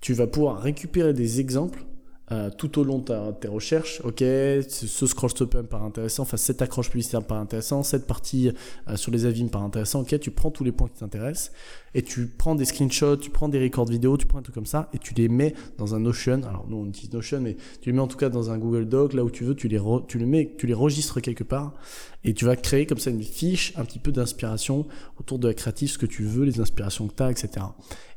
tu 0.00 0.14
vas 0.14 0.26
pouvoir 0.26 0.62
récupérer 0.62 1.12
des 1.12 1.40
exemples 1.40 1.84
euh, 2.32 2.50
tout 2.56 2.78
au 2.78 2.84
long 2.84 2.98
de 2.98 3.32
tes 3.32 3.48
recherches, 3.48 4.00
ok, 4.04 4.18
ce 4.18 5.06
scroll 5.06 5.30
stop 5.30 5.54
me 5.54 5.62
paraît 5.62 5.84
intéressant, 5.84 6.22
enfin 6.22 6.36
cette 6.36 6.62
accroche 6.62 6.88
publicitaire 6.88 7.20
me 7.20 7.26
paraît 7.26 7.40
intéressant, 7.40 7.82
cette 7.82 8.06
partie 8.06 8.52
euh, 8.88 8.96
sur 8.96 9.10
les 9.10 9.26
avis 9.26 9.42
me 9.42 9.48
paraît 9.48 9.64
intéressant, 9.64 10.02
ok, 10.02 10.18
tu 10.20 10.30
prends 10.30 10.50
tous 10.50 10.62
les 10.62 10.72
points 10.72 10.88
qui 10.88 11.00
t'intéressent 11.00 11.50
et 11.94 12.02
tu 12.02 12.28
prends 12.28 12.54
des 12.54 12.64
screenshots, 12.64 13.16
tu 13.16 13.30
prends 13.30 13.48
des 13.48 13.60
records 13.60 13.86
vidéo, 13.86 14.16
tu 14.16 14.26
prends 14.26 14.38
un 14.38 14.42
truc 14.42 14.54
comme 14.54 14.66
ça 14.66 14.88
et 14.92 14.98
tu 14.98 15.12
les 15.14 15.28
mets 15.28 15.54
dans 15.76 15.94
un 15.94 16.00
Notion, 16.00 16.42
alors 16.44 16.66
nous 16.68 16.76
on 16.76 16.86
utilise 16.86 17.12
Notion, 17.12 17.40
mais 17.40 17.56
tu 17.80 17.90
les 17.90 17.92
mets 17.92 18.02
en 18.02 18.06
tout 18.06 18.16
cas 18.16 18.28
dans 18.28 18.50
un 18.50 18.58
Google 18.58 18.88
Doc, 18.88 19.12
là 19.12 19.24
où 19.24 19.30
tu 19.30 19.44
veux, 19.44 19.54
tu 19.54 19.66
les, 19.68 19.80
tu 20.06 20.18
les 20.18 20.26
mets, 20.26 20.54
tu 20.56 20.66
les 20.66 20.74
registres 20.74 21.20
quelque 21.20 21.44
part 21.44 21.74
et 22.24 22.34
tu 22.34 22.44
vas 22.44 22.56
créer 22.56 22.86
comme 22.86 22.98
ça 22.98 23.10
une 23.10 23.22
fiche 23.22 23.72
un 23.76 23.84
petit 23.84 23.98
peu 23.98 24.12
d'inspiration 24.12 24.86
autour 25.18 25.38
de 25.38 25.48
la 25.48 25.54
créative, 25.54 25.90
ce 25.90 25.98
que 25.98 26.06
tu 26.06 26.24
veux, 26.24 26.44
les 26.44 26.60
inspirations 26.60 27.08
que 27.08 27.14
tu 27.14 27.22
as, 27.22 27.30
etc. 27.30 27.66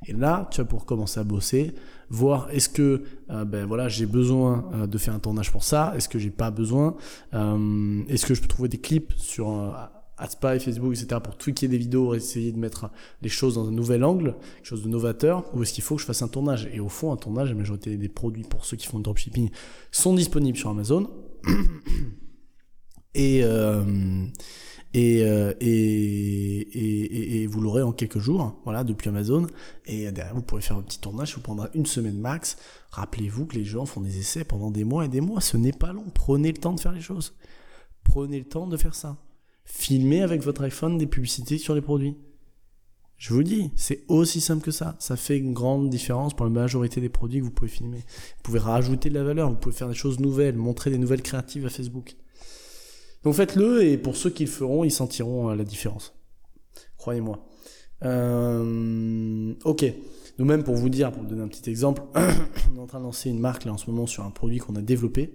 Et 0.08 0.14
là, 0.14 0.48
tu 0.52 0.60
vas 0.60 0.66
pouvoir 0.66 0.86
commencer 0.86 1.20
à 1.20 1.24
bosser 1.24 1.74
voir 2.10 2.48
est-ce 2.52 2.70
que 2.70 3.02
euh, 3.32 3.44
ben 3.44 3.66
voilà 3.66 3.90
j'ai 3.90 4.06
besoin 4.06 4.70
euh, 4.74 4.88
de 4.88 4.98
faire 4.98 5.16
un 5.16 5.20
tournage 5.20 5.52
pour 5.52 5.64
ça, 5.64 5.94
est-ce 5.96 6.08
que 6.08 6.20
j'ai 6.20 6.30
pas 6.30 6.52
besoin, 6.52 6.96
euh, 7.34 8.04
est-ce 8.08 8.26
que 8.26 8.36
je 8.36 8.42
peux 8.42 8.48
trouver 8.48 8.70
des 8.70 8.78
clips 8.78 9.14
sur 9.18 9.76
AdSpy, 10.18 10.60
Facebook, 10.60 10.94
etc. 10.94 11.20
pour 11.24 11.36
tweaker 11.36 11.68
des 11.68 11.78
vidéos, 11.78 12.14
essayer 12.14 12.52
de 12.52 12.60
mettre 12.60 12.92
les 13.22 13.30
choses 13.30 13.56
dans 13.56 13.68
un 13.68 13.72
nouvel 13.72 14.04
angle, 14.04 14.36
quelque 14.58 14.68
chose 14.68 14.84
de 14.84 14.90
novateur, 14.90 15.44
ou 15.56 15.64
est-ce 15.64 15.74
qu'il 15.74 15.84
faut 15.84 15.96
que 15.96 16.02
je 16.02 16.06
fasse 16.06 16.22
un 16.22 16.28
tournage? 16.28 16.70
Et 16.72 16.80
au 16.80 16.88
fond, 16.90 17.12
un 17.12 17.18
tournage, 17.18 17.50
la 17.50 17.56
majorité 17.56 17.98
des 17.98 18.10
produits 18.10 18.44
pour 18.44 18.64
ceux 18.64 18.78
qui 18.78 18.86
font 18.86 18.98
du 18.98 19.04
dropshipping 19.04 19.50
sont 19.92 20.14
disponibles 20.14 20.58
sur 20.58 20.70
Amazon. 20.70 21.10
Et 23.16 23.44
euh, 23.44 23.84
et, 24.96 25.22
et, 25.62 27.42
et, 27.42 27.48
vous 27.48 27.62
l'aurez 27.62 27.82
en 27.82 27.92
quelques 27.92 28.20
jours, 28.20 28.62
voilà, 28.64 28.84
depuis 28.84 29.10
Amazon. 29.10 29.48
Et 29.88 30.12
derrière, 30.12 30.36
vous 30.36 30.44
pourrez 30.44 30.62
faire 30.62 30.78
un 30.78 30.84
petit 30.84 31.00
tournage, 31.00 31.30
ça 31.30 31.36
vous 31.38 31.42
prendra 31.42 31.70
une 31.74 31.88
semaine 31.88 32.20
max. 32.20 32.58
Rappelez-vous 32.92 33.48
que 33.48 33.56
les 33.56 33.66
gens 33.66 33.88
font 33.88 34.02
des 34.02 34.20
essais 34.20 34.44
pendant 34.44 34.70
des 34.70 34.84
mois 34.84 35.06
et 35.06 35.08
des 35.08 35.22
mois. 35.22 35.42
Ce 35.42 35.58
n'est 35.58 35.72
pas 35.72 35.94
long. 35.94 36.06
Prenez 36.14 36.52
le 36.52 36.60
temps 36.60 36.74
de 36.74 36.80
faire 36.80 36.92
les 36.92 37.02
choses. 37.02 37.34
Prenez 38.04 38.38
le 38.38 38.46
temps 38.46 38.68
de 38.68 38.78
faire 38.78 38.94
ça. 38.94 39.18
Filmez 39.66 40.22
avec 40.22 40.44
votre 40.44 40.64
iPhone 40.64 40.98
des 41.00 41.08
publicités 41.08 41.58
sur 41.58 41.74
les 41.74 41.82
produits. 41.82 42.16
Je 43.18 43.34
vous 43.34 43.44
dis, 43.44 43.72
c'est 43.76 44.04
aussi 44.10 44.42
simple 44.42 44.64
que 44.64 44.72
ça. 44.72 44.96
Ça 45.00 45.16
fait 45.16 45.38
une 45.38 45.54
grande 45.54 45.90
différence 45.90 46.36
pour 46.36 46.46
la 46.46 46.52
majorité 46.52 47.00
des 47.02 47.10
produits 47.10 47.40
que 47.40 47.46
vous 47.46 47.52
pouvez 47.52 47.70
filmer. 47.70 48.00
Vous 48.00 48.44
pouvez 48.44 48.60
rajouter 48.60 49.10
de 49.10 49.16
la 49.16 49.24
valeur, 49.24 49.50
vous 49.50 49.56
pouvez 49.56 49.76
faire 49.76 49.88
des 49.88 49.96
choses 49.96 50.20
nouvelles, 50.20 50.58
montrer 50.58 50.92
des 50.92 50.98
nouvelles 50.98 51.22
créatives 51.22 51.66
à 51.66 51.70
Facebook. 51.70 52.16
Donc 53.24 53.36
faites-le 53.36 53.84
et 53.84 53.98
pour 53.98 54.16
ceux 54.16 54.30
qui 54.30 54.46
le 54.46 54.52
feront, 54.52 54.84
ils 54.84 54.92
sentiront 54.92 55.50
euh, 55.50 55.56
la 55.56 55.64
différence. 55.64 56.14
Croyez-moi. 56.98 57.46
Euh, 58.04 59.54
ok. 59.64 59.86
Nous-mêmes, 60.40 60.64
pour 60.64 60.76
vous 60.76 60.90
dire, 60.90 61.12
pour 61.12 61.22
vous 61.22 61.30
donner 61.30 61.44
un 61.44 61.48
petit 61.48 61.70
exemple, 61.70 62.02
on 62.16 62.78
est 62.78 62.80
en 62.80 62.88
train 62.88 63.00
de 63.00 63.06
lancer 63.06 63.30
une 63.30 63.40
marque 63.40 63.66
là 63.66 63.74
en 63.74 63.78
ce 63.78 63.90
moment 63.90 64.08
sur 64.08 64.24
un 64.24 64.32
produit 64.32 64.58
qu'on 64.58 64.76
a 64.76 64.82
développé 64.82 65.34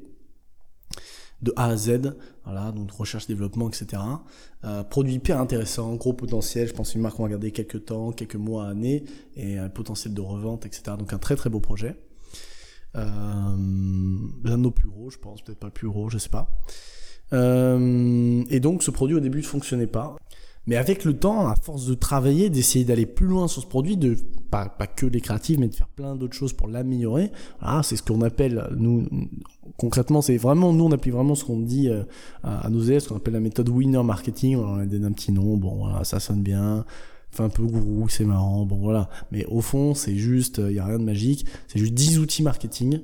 de 1.43 1.53
A 1.57 1.67
à 1.67 1.77
Z, 1.77 2.17
voilà, 2.45 2.73
donc 2.73 2.91
recherche, 2.91 3.27
développement, 3.27 3.69
etc. 3.69 4.03
Euh, 4.65 4.83
produit 4.83 5.15
hyper 5.15 5.41
intéressant, 5.41 5.95
gros 5.95 6.13
potentiel, 6.13 6.67
je 6.67 6.75
pense 6.75 6.95
une 6.95 7.01
marque 7.01 7.17
qu'on 7.17 7.23
va 7.23 7.29
garder 7.29 7.53
quelques 7.53 7.85
temps, 7.85 8.13
quelques 8.13 8.37
mois, 8.37 8.67
années, 8.67 9.05
et 9.37 9.59
un 9.59 9.69
potentiel 9.69 10.15
de 10.15 10.21
revente, 10.21 10.67
etc. 10.67 10.97
Donc 10.99 11.13
un 11.13 11.19
très 11.19 11.37
très 11.37 11.51
beau 11.51 11.61
projet. 11.61 11.97
Euh, 12.97 13.05
L'un 13.07 14.57
de 14.59 14.63
nos 14.63 14.71
plus 14.71 14.89
gros, 14.89 15.11
je 15.11 15.19
pense, 15.19 15.43
peut-être 15.43 15.61
pas 15.61 15.69
le 15.69 15.73
plus 15.73 15.89
gros, 15.89 16.09
je 16.09 16.19
sais 16.19 16.31
pas. 16.31 16.51
Euh, 17.33 18.43
et 18.51 18.61
donc 18.61 18.83
ce 18.83 18.91
produit 18.91 19.17
au 19.17 19.21
début 19.21 19.39
ne 19.39 19.45
fonctionnait 19.45 19.87
pas. 19.87 20.17
Mais 20.67 20.77
avec 20.77 21.05
le 21.05 21.15
temps, 21.15 21.49
à 21.49 21.57
force 21.57 21.87
de 21.87 21.95
travailler, 21.95 22.51
d'essayer 22.51 22.85
d'aller 22.85 23.07
plus 23.07 23.27
loin 23.27 23.49
sur 23.49 23.63
ce 23.63 23.67
produit, 23.67 23.97
de 23.97 24.17
pas, 24.51 24.69
pas 24.69 24.87
que 24.87 25.07
les 25.07 25.23
créatives, 25.23 25.59
mais 25.59 25.69
de 25.69 25.75
faire 25.75 25.89
plein 25.89 26.15
d'autres 26.15 26.35
choses 26.35 26.53
pour 26.53 26.69
l'améliorer. 26.69 27.33
Ah, 27.61 27.81
c'est 27.83 27.97
ce 27.97 28.03
qu'on 28.03 28.21
appelle 28.21 28.69
nous 28.77 29.07
concrètement, 29.79 30.21
c'est 30.21 30.37
vraiment 30.37 30.73
nous 30.73 30.85
on 30.85 30.93
applique 30.93 31.15
vraiment 31.15 31.35
ce 31.35 31.45
qu'on 31.45 31.61
dit 31.61 31.89
euh, 31.89 32.03
à, 32.43 32.69
nos 32.69 32.83
élèves, 32.83 33.01
ce 33.01 33.09
qu'on 33.09 33.17
appelle 33.17 33.35
la 33.35 33.41
méthode 33.41 33.71
winner 33.71 34.03
marketing. 34.03 34.57
On 34.57 34.79
a 34.79 34.85
donné 34.85 35.07
un 35.07 35.13
petit 35.13 35.33
nom, 35.33 35.57
bon 35.57 35.75
voilà, 35.77 36.05
ça 36.05 36.21
sonne 36.21 36.43
bien 36.43 36.85
fait 37.31 37.43
un 37.43 37.51
peu 37.51 37.63
gourou, 37.63 38.09
c'est 38.09 38.25
marrant, 38.25 38.65
bon 38.65 38.77
voilà. 38.77 39.09
Mais 39.33 39.45
au 39.47 39.61
fond, 39.61 39.95
c'est 39.95 40.17
juste, 40.17 40.61
il 40.67 40.75
y 40.75 40.79
a 40.79 40.85
rien 40.85 40.99
de 40.99 41.05
magique. 41.05 41.47
C'est 41.67 41.79
juste 41.79 41.93
10 41.93 42.19
outils 42.19 42.43
marketing 42.43 43.01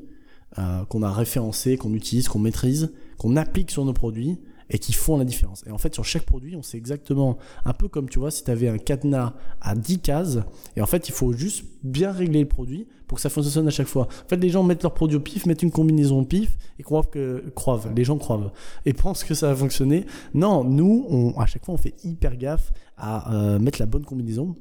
euh, 0.58 0.84
qu'on 0.84 1.02
a 1.02 1.10
référencés, 1.10 1.76
qu'on 1.76 1.94
utilise, 1.94 2.28
qu'on 2.28 2.38
maîtrise, 2.38 2.92
qu'on 3.18 3.36
applique 3.36 3.70
sur 3.70 3.84
nos 3.84 3.92
produits 3.92 4.38
et 4.70 4.78
qui 4.78 4.92
font 4.92 5.18
la 5.18 5.24
différence. 5.24 5.64
Et 5.66 5.70
en 5.70 5.78
fait, 5.78 5.94
sur 5.94 6.04
chaque 6.04 6.24
produit, 6.24 6.56
on 6.56 6.62
sait 6.62 6.78
exactement, 6.78 7.38
un 7.64 7.72
peu 7.72 7.88
comme 7.88 8.08
tu 8.08 8.18
vois, 8.18 8.30
si 8.30 8.44
tu 8.44 8.50
avais 8.50 8.68
un 8.68 8.78
cadenas 8.78 9.34
à 9.60 9.74
10 9.74 9.98
cases, 10.00 10.38
et 10.76 10.80
en 10.80 10.86
fait, 10.86 11.08
il 11.08 11.12
faut 11.12 11.32
juste 11.32 11.64
bien 11.82 12.12
régler 12.12 12.40
le 12.40 12.48
produit 12.48 12.86
pour 13.06 13.16
que 13.16 13.22
ça 13.22 13.28
fonctionne 13.28 13.68
à 13.68 13.70
chaque 13.70 13.86
fois. 13.86 14.08
En 14.24 14.28
fait, 14.28 14.36
les 14.36 14.48
gens 14.48 14.62
mettent 14.62 14.82
leur 14.82 14.94
produit 14.94 15.16
au 15.16 15.20
pif, 15.20 15.46
mettent 15.46 15.62
une 15.62 15.70
combinaison 15.70 16.20
au 16.20 16.24
pif, 16.24 16.56
et 16.78 16.82
croient 16.82 17.02
que, 17.02 17.44
croivent, 17.54 17.92
les 17.94 18.04
gens 18.04 18.16
croivent, 18.16 18.50
et 18.86 18.92
pensent 18.94 19.24
que 19.24 19.34
ça 19.34 19.48
va 19.48 19.56
fonctionner. 19.56 20.06
Non, 20.32 20.64
nous, 20.64 21.34
à 21.36 21.46
chaque 21.46 21.64
fois, 21.64 21.74
on 21.74 21.78
fait 21.78 21.94
hyper 22.04 22.36
gaffe 22.36 22.72
à 22.96 23.34
euh, 23.34 23.58
mettre 23.58 23.80
la 23.80 23.86
bonne 23.86 24.04
combinaison 24.04 24.56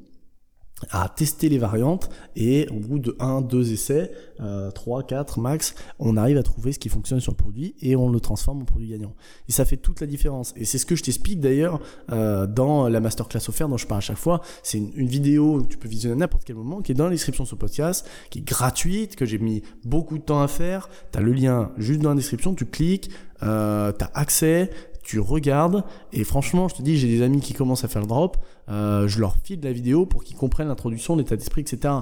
à 0.92 1.10
tester 1.10 1.50
les 1.50 1.58
variantes 1.58 2.10
et 2.36 2.68
au 2.70 2.80
bout 2.80 3.00
de 3.00 3.16
1, 3.20 3.42
2 3.42 3.74
essais, 3.74 4.12
euh, 4.42 4.72
3, 4.72 5.04
4 5.04 5.40
max, 5.40 5.76
on 6.00 6.18
arrive 6.18 6.38
à 6.38 6.44
trouver 6.44 6.72
ce 6.74 6.80
qui 6.80 6.90
fonctionne 6.90 7.20
sur 7.20 7.32
le 7.32 7.38
produit 7.38 7.76
et 7.82 7.96
on 7.96 8.10
le 8.10 8.20
transforme 8.20 8.62
en 8.62 8.66
produit 8.66 8.90
gagnant. 8.90 9.14
Et 9.48 9.52
ça 9.52 9.66
fait 9.66 9.78
toute 9.78 10.02
la 10.02 10.08
différence. 10.08 10.54
Et 10.56 10.66
c'est 10.66 10.78
ce 10.78 10.86
que 10.86 10.96
je 10.96 11.04
t'explique 11.04 11.40
d'ailleurs 11.40 11.80
euh, 12.12 12.48
dans 12.48 12.88
la 12.90 13.00
masterclass 13.00 13.42
offerte 13.48 13.70
dont 13.70 13.78
je 13.78 13.88
parle 13.88 14.00
à 14.00 14.02
chaque 14.02 14.18
fois. 14.18 14.42
C'est 14.64 14.78
une, 14.78 15.08
vidéo 15.08 15.62
que 15.62 15.68
tu 15.68 15.78
peux 15.78 15.88
visionner 15.88 16.16
à 16.16 16.20
n'importe 16.20 16.44
quel 16.46 16.56
moment, 16.56 16.82
qui 16.82 16.92
est 16.92 16.96
dans 16.96 17.06
la 17.06 17.12
description 17.12 17.44
de 17.44 17.50
ce 17.50 17.56
podcast, 17.56 18.08
qui 18.30 18.40
est 18.40 18.44
gratuite, 18.44 19.16
que 19.16 19.26
j'ai 19.26 19.38
mis 19.38 19.62
beaucoup 19.86 20.18
de 20.18 20.24
temps 20.24 20.42
à 20.42 20.48
faire. 20.48 20.90
Tu 21.12 21.20
as 21.20 21.22
le 21.22 21.34
lien 21.34 21.72
juste 21.78 22.02
dans 22.02 22.10
la 22.10 22.16
description, 22.16 22.56
tu 22.56 22.66
cliques, 22.66 23.10
euh, 23.44 23.92
tu 23.92 24.04
as 24.04 24.12
accès, 24.14 24.70
tu 25.04 25.20
regardes 25.20 25.84
et 26.14 26.24
franchement 26.24 26.68
je 26.70 26.76
te 26.76 26.82
dis 26.82 26.98
j'ai 26.98 27.08
des 27.08 27.22
amis 27.22 27.42
qui 27.42 27.54
commencent 27.54 27.84
à 27.84 27.88
faire 27.88 28.02
le 28.02 28.08
drop 28.08 28.38
euh, 28.70 29.08
je 29.08 29.20
leur 29.20 29.36
file 29.44 29.60
la 29.64 29.74
vidéo 29.74 30.06
pour 30.06 30.24
qu'ils 30.24 30.38
comprennent 30.38 30.68
l'introduction 30.68 31.16
l'état 31.16 31.36
d'esprit 31.36 31.62
etc 31.62 31.94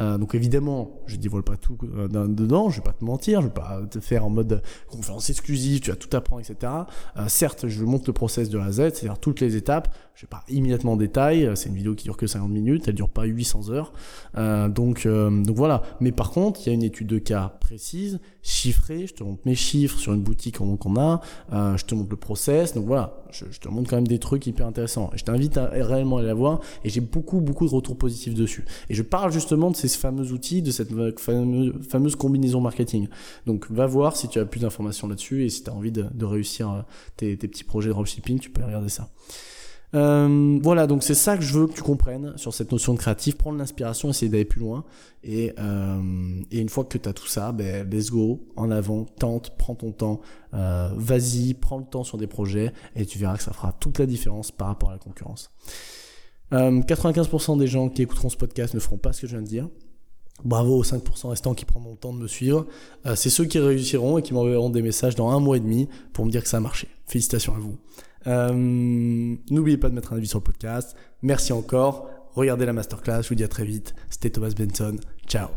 euh, 0.00 0.18
donc 0.18 0.34
évidemment 0.34 1.00
je 1.06 1.16
dévoile 1.16 1.42
pas 1.42 1.56
tout 1.56 1.78
euh, 1.84 2.08
dedans 2.08 2.70
je 2.70 2.76
vais 2.76 2.84
pas 2.84 2.92
te 2.92 3.04
mentir 3.04 3.40
je 3.40 3.46
vais 3.46 3.52
pas 3.52 3.80
te 3.90 4.00
faire 4.00 4.24
en 4.24 4.30
mode 4.30 4.62
conférence 4.88 5.30
exclusive 5.30 5.80
tu 5.80 5.90
vas 5.90 5.96
tout 5.96 6.14
apprendre 6.16 6.42
etc 6.42 6.72
euh, 7.16 7.24
certes 7.28 7.68
je 7.68 7.84
montre 7.84 8.04
le 8.06 8.12
process 8.12 8.48
de 8.48 8.58
A 8.58 8.64
à 8.64 8.72
Z 8.72 8.76
c'est-à-dire 8.76 9.18
toutes 9.18 9.40
les 9.40 9.56
étapes 9.56 9.94
je 10.14 10.22
vais 10.22 10.28
pas 10.28 10.42
immédiatement 10.48 10.92
en 10.92 10.96
détail 10.96 11.50
c'est 11.54 11.68
une 11.68 11.76
vidéo 11.76 11.94
qui 11.94 12.04
dure 12.04 12.16
que 12.16 12.26
50 12.26 12.50
minutes 12.50 12.88
elle 12.88 12.94
dure 12.94 13.08
pas 13.08 13.24
800 13.24 13.70
heures. 13.70 13.92
Euh, 14.36 14.68
donc 14.68 15.06
donc 15.06 15.56
voilà. 15.56 15.82
Mais 16.00 16.12
par 16.12 16.30
contre 16.30 16.60
il 16.62 16.66
y 16.66 16.70
a 16.70 16.72
une 16.72 16.82
étude 16.82 17.06
de 17.06 17.18
cas 17.18 17.56
précise 17.60 18.20
chiffrée. 18.42 19.06
Je 19.06 19.14
te 19.14 19.22
montre 19.22 19.42
mes 19.44 19.54
chiffres 19.54 19.98
sur 19.98 20.12
une 20.12 20.22
boutique 20.22 20.58
qu'on 20.58 20.96
a. 20.96 21.20
Je 21.52 21.84
te 21.84 21.94
montre 21.94 22.10
le 22.10 22.16
process. 22.16 22.74
Donc 22.74 22.86
voilà, 22.86 23.22
je, 23.30 23.44
je, 23.50 23.60
te 23.60 23.68
montre 23.68 23.90
quand 23.90 23.96
même 23.96 24.08
des 24.08 24.18
trucs 24.18 24.46
hyper 24.46 24.66
intéressants. 24.66 25.10
Je 25.14 25.24
t'invite 25.24 25.56
à 25.56 25.66
réellement 25.66 26.07
aller 26.16 26.26
la 26.26 26.34
voir 26.34 26.60
et 26.84 26.88
j'ai 26.88 27.00
beaucoup 27.00 27.40
beaucoup 27.40 27.66
de 27.66 27.70
retours 27.70 27.96
positifs 27.96 28.34
dessus. 28.34 28.64
Et 28.88 28.94
je 28.94 29.02
parle 29.02 29.32
justement 29.32 29.70
de 29.70 29.76
ces 29.76 29.88
fameux 29.88 30.32
outils, 30.32 30.62
de 30.62 30.70
cette 30.70 30.90
fameuse, 31.18 32.16
combinaison 32.16 32.60
marketing. 32.60 33.08
Donc 33.46 33.70
va 33.70 33.86
voir 33.86 34.16
si 34.16 34.28
tu 34.28 34.38
as 34.38 34.44
plus 34.44 34.60
d'informations 34.60 35.08
là-dessus 35.08 35.44
et 35.44 35.50
si 35.50 35.62
tu 35.62 35.70
as 35.70 35.74
envie 35.74 35.92
de, 35.92 36.24
réussir 36.24 36.70
euh, 36.70 36.82
tes, 37.16 37.36
petits 37.36 37.64
projets 37.64 37.88
de 37.88 37.94
dropshipping, 37.94 38.38
tu 38.38 38.50
peux 38.50 38.64
regarder 38.64 38.88
ça. 38.88 39.08
Euh, 39.94 40.58
voilà, 40.62 40.86
donc 40.86 41.02
c'est 41.02 41.14
ça 41.14 41.36
que 41.36 41.42
je 41.42 41.58
veux 41.58 41.66
que 41.66 41.72
tu 41.72 41.82
comprennes 41.82 42.34
sur 42.36 42.52
cette 42.52 42.70
notion 42.72 42.92
de 42.92 42.98
créatif, 42.98 43.36
prendre 43.36 43.58
l'inspiration, 43.58 44.10
essayer 44.10 44.30
d'aller 44.30 44.44
plus 44.44 44.60
loin. 44.60 44.84
Et, 45.24 45.54
euh, 45.58 46.00
une 46.50 46.68
fois 46.68 46.84
que 46.84 46.98
tu 46.98 47.08
as 47.08 47.12
tout 47.12 47.26
ça, 47.26 47.52
ben, 47.52 47.88
let's 47.88 48.10
go, 48.10 48.40
en 48.56 48.70
avant, 48.70 49.04
tente, 49.04 49.56
prends 49.56 49.74
ton 49.74 49.92
temps, 49.92 50.20
euh, 50.54 50.90
vas-y, 50.94 51.54
prends 51.54 51.78
le 51.78 51.84
temps 51.84 52.04
sur 52.04 52.18
des 52.18 52.26
projets 52.26 52.72
et 52.96 53.06
tu 53.06 53.18
verras 53.18 53.36
que 53.36 53.42
ça 53.42 53.52
fera 53.52 53.72
toute 53.72 53.98
la 53.98 54.06
différence 54.06 54.50
par 54.50 54.68
rapport 54.68 54.90
à 54.90 54.92
la 54.92 54.98
concurrence. 54.98 55.50
95% 56.50 57.54
euh, 57.54 57.58
des 57.58 57.66
gens 57.66 57.88
qui 57.88 58.02
écouteront 58.02 58.30
ce 58.30 58.36
podcast 58.36 58.74
ne 58.74 58.80
feront 58.80 58.96
pas 58.96 59.12
ce 59.12 59.22
que 59.22 59.26
je 59.26 59.32
viens 59.32 59.42
de 59.42 59.48
dire. 59.48 59.68
Bravo 60.44 60.78
aux 60.78 60.84
5% 60.84 61.28
restants 61.28 61.52
qui 61.52 61.64
prendront 61.64 61.90
le 61.90 61.96
temps 61.96 62.12
de 62.12 62.18
me 62.18 62.28
suivre. 62.28 62.64
C'est 63.16 63.28
ceux 63.28 63.44
qui 63.44 63.58
réussiront 63.58 64.18
et 64.18 64.22
qui 64.22 64.34
m'enverront 64.34 64.70
des 64.70 64.82
messages 64.82 65.16
dans 65.16 65.30
un 65.30 65.40
mois 65.40 65.56
et 65.56 65.60
demi 65.60 65.88
pour 66.12 66.24
me 66.24 66.30
dire 66.30 66.42
que 66.42 66.48
ça 66.48 66.58
a 66.58 66.60
marché. 66.60 66.86
Félicitations 67.06 67.56
à 67.56 67.58
vous. 67.58 67.76
Euh, 68.26 68.52
N'oubliez 69.50 69.78
pas 69.78 69.88
de 69.88 69.94
mettre 69.94 70.12
un 70.12 70.16
avis 70.16 70.26
sur 70.26 70.38
le 70.38 70.44
podcast. 70.44 70.96
Merci 71.22 71.52
encore. 71.52 72.08
Regardez 72.34 72.66
la 72.66 72.72
masterclass. 72.72 73.22
Je 73.22 73.28
vous 73.28 73.34
dis 73.34 73.44
à 73.44 73.48
très 73.48 73.64
vite. 73.64 73.94
C'était 74.10 74.30
Thomas 74.30 74.50
Benson. 74.56 74.96
Ciao. 75.26 75.48